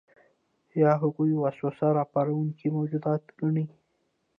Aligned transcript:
یا 0.81 0.91
هغوی 1.01 1.31
وسوسه 1.35 1.85
راپاروونکي 1.97 2.67
موجودات 2.77 3.23
ګڼي. 3.39 3.65